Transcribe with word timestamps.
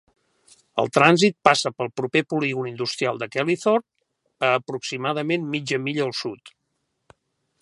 El 0.83 0.87
trànsit 0.97 1.35
passa 1.49 1.71
pel 1.81 1.91
proper 2.01 2.23
polígon 2.35 2.71
industrial 2.71 3.21
de 3.25 3.29
Kelleythorpe, 3.35 3.89
a 4.51 4.53
aproximadament 4.63 5.49
mitja 5.57 5.83
milla 5.89 6.11
al 6.11 6.21
sud. 6.27 6.57